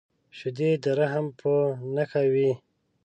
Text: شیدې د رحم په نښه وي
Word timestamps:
شیدې 0.37 0.69
د 0.83 0.85
رحم 0.99 1.25
په 1.39 1.51
نښه 1.95 2.21
وي 2.33 2.51